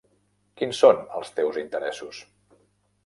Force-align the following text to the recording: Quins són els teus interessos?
Quins 0.61 0.79
són 0.85 1.03
els 1.19 1.31
teus 1.41 1.59
interessos? 1.65 2.23